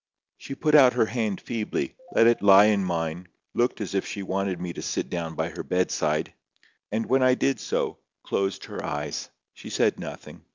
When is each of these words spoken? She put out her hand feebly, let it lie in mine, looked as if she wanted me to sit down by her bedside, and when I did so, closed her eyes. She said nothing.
She 0.35 0.55
put 0.55 0.73
out 0.73 0.93
her 0.93 1.05
hand 1.05 1.39
feebly, 1.39 1.95
let 2.15 2.25
it 2.25 2.41
lie 2.41 2.65
in 2.65 2.83
mine, 2.83 3.27
looked 3.53 3.79
as 3.81 3.93
if 3.93 4.03
she 4.03 4.23
wanted 4.23 4.59
me 4.59 4.73
to 4.73 4.81
sit 4.81 5.11
down 5.11 5.35
by 5.35 5.49
her 5.49 5.61
bedside, 5.61 6.33
and 6.91 7.05
when 7.05 7.21
I 7.21 7.35
did 7.35 7.59
so, 7.59 7.99
closed 8.23 8.65
her 8.65 8.83
eyes. 8.83 9.29
She 9.53 9.69
said 9.69 9.99
nothing. 9.99 10.41